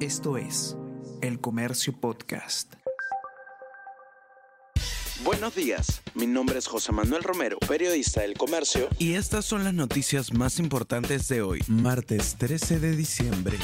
[0.00, 0.76] Esto es
[1.22, 2.74] El Comercio Podcast.
[5.24, 8.90] Buenos días, mi nombre es José Manuel Romero, periodista del Comercio.
[8.98, 13.56] Y estas son las noticias más importantes de hoy, martes 13 de diciembre.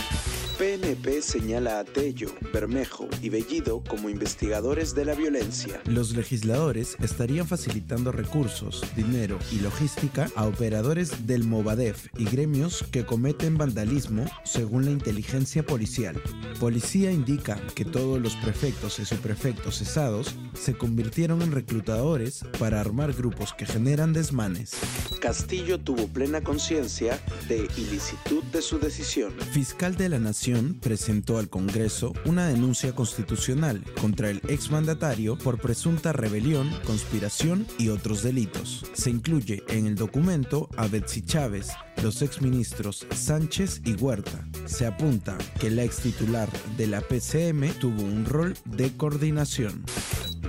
[1.33, 5.81] Señala a Tello, Bermejo y Bellido como investigadores de la violencia.
[5.87, 13.06] Los legisladores estarían facilitando recursos, dinero y logística a operadores del Movadef y gremios que
[13.06, 16.20] cometen vandalismo según la inteligencia policial.
[16.60, 23.12] Policía indica que todos los prefectos y subprefectos cesados se convirtieron en reclutadores para armar
[23.14, 24.72] grupos que generan desmanes.
[25.20, 29.33] Castillo tuvo plena conciencia de ilicitud de su decisión.
[29.52, 36.12] Fiscal de la Nación presentó al Congreso una denuncia constitucional contra el exmandatario por presunta
[36.12, 38.84] rebelión, conspiración y otros delitos.
[38.92, 41.70] Se incluye en el documento a Betsy Chávez,
[42.02, 44.46] los exministros Sánchez y Huerta.
[44.66, 49.84] Se apunta que la ex titular de la PCM tuvo un rol de coordinación.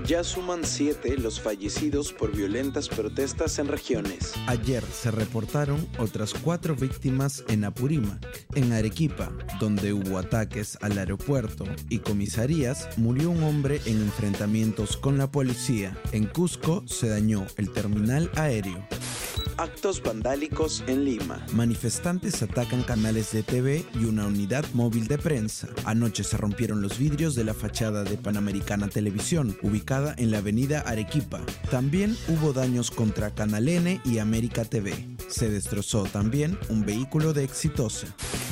[0.06, 4.34] Ya suman siete los fallecidos por violentas protestas en regiones.
[4.48, 8.45] Ayer se reportaron otras cuatro víctimas en Apurímac.
[8.54, 15.18] En Arequipa, donde hubo ataques al aeropuerto y comisarías, murió un hombre en enfrentamientos con
[15.18, 15.98] la policía.
[16.12, 18.86] En Cusco se dañó el terminal aéreo
[19.58, 21.46] actos vandálicos en Lima.
[21.54, 25.68] Manifestantes atacan canales de TV y una unidad móvil de prensa.
[25.86, 30.82] Anoche se rompieron los vidrios de la fachada de Panamericana Televisión, ubicada en la avenida
[30.82, 31.42] Arequipa.
[31.70, 35.12] También hubo daños contra Canal N y América TV.
[35.34, 38.06] Se destrozó también un vehículo de Exitosa.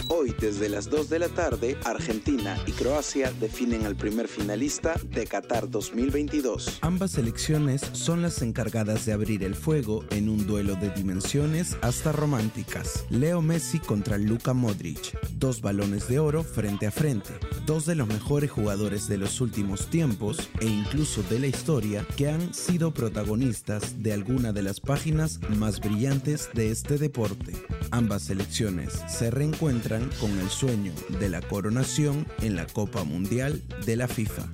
[0.08, 5.28] Hoy, desde las 2 de la tarde, Argentina y Croacia definen al primer finalista de
[5.28, 6.80] Qatar 2022.
[6.82, 12.12] Ambas selecciones son las encargadas de abrir el fuego en un duelo de dimensiones hasta
[12.12, 13.06] románticas.
[13.12, 15.18] Leo Messi contra Luka Modric.
[15.38, 17.30] Dos balones de oro frente a frente.
[17.68, 22.28] Dos de los mejores jugadores de los últimos tiempos e incluso de la historia que
[22.28, 27.54] han sido protagonistas de alguna de las páginas más brillantes este deporte.
[27.92, 33.96] Ambas selecciones se reencuentran con el sueño de la coronación en la Copa Mundial de
[33.98, 34.50] la FIFA.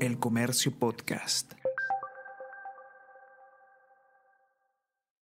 [0.00, 1.54] El Comercio Podcast.